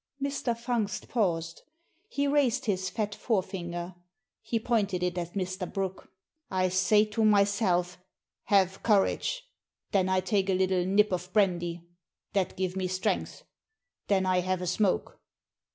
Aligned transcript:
Mr. 0.19 0.57
Fungst 0.57 1.09
paused. 1.09 1.61
He 2.09 2.25
raised 2.25 2.65
his 2.65 2.89
fat 2.89 3.13
forefinger. 3.13 3.93
He 4.41 4.59
pointed 4.59 5.03
it 5.03 5.15
at 5.15 5.33
Mr. 5.35 5.71
Brooke. 5.71 6.09
"I 6.49 6.69
say 6.69 7.05
to 7.05 7.23
myself,' 7.23 7.99
Have 8.45 8.81
courage.' 8.81 9.43
Then 9.91 10.09
I 10.09 10.19
take 10.19 10.49
a 10.49 10.55
little 10.57 10.85
nip 10.87 11.11
of 11.11 11.31
brandy. 11.33 11.85
That 12.33 12.57
give 12.57 12.75
me 12.75 12.87
strength. 12.87 13.43
Then 14.07 14.25
I 14.25 14.39
have 14.39 14.63
a 14.63 14.65
smoke. 14.65 15.19